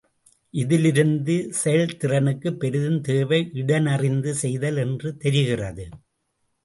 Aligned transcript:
இதிலிருந்து 0.53 1.35
செயல்திறனுக்கு 1.63 2.51
பெரிதும் 2.53 3.01
தேவை 3.01 3.39
இடனறிந்து 3.53 4.33
செய்தல் 4.43 4.77
என்று 4.77 5.11
தெரிகிறது. 5.17 5.85